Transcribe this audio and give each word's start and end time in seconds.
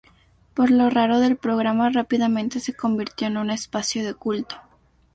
Por 0.55 0.71
lo 0.71 0.89
raro 0.89 1.19
del 1.19 1.37
programa, 1.37 1.91
rápidamente 1.91 2.59
se 2.59 2.73
convirtió 2.75 3.27
en 3.27 3.37
un 3.37 3.51
espacio 3.51 4.03
de 4.03 4.15
culto. 4.15 4.55